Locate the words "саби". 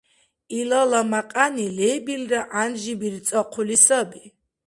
3.85-4.23